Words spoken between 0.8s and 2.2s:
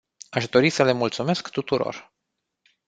le mulțumesc tuturor.